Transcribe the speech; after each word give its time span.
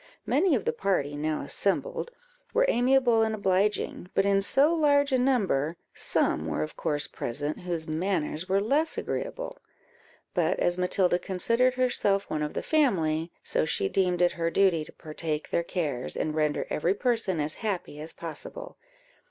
Many 0.25 0.55
of 0.55 0.65
the 0.65 0.73
party 0.73 1.15
now 1.15 1.43
assembled 1.43 2.09
were 2.55 2.65
amiable 2.67 3.21
and 3.21 3.35
obliging, 3.35 4.09
but 4.15 4.25
in 4.25 4.41
so 4.41 4.73
large 4.73 5.11
a 5.11 5.19
number, 5.19 5.77
some 5.93 6.47
were 6.47 6.63
of 6.63 6.75
course 6.75 7.05
present, 7.05 7.59
whose 7.59 7.87
manners 7.87 8.49
were 8.49 8.59
less 8.59 8.97
agreeable: 8.97 9.59
but 10.33 10.59
as 10.59 10.75
Matilda 10.79 11.19
considered 11.19 11.75
herself 11.75 12.31
one 12.31 12.41
of 12.41 12.55
the 12.55 12.63
family, 12.63 13.31
so 13.43 13.63
she 13.63 13.87
deemed 13.87 14.23
it 14.23 14.31
her 14.31 14.49
duty 14.49 14.83
to 14.85 14.91
partake 14.91 15.51
their 15.51 15.61
cares, 15.61 16.17
and 16.17 16.33
render 16.33 16.65
every 16.71 16.95
person 16.95 17.39
as 17.39 17.53
happy 17.61 17.99
as 17.99 18.11
possible. 18.11 18.77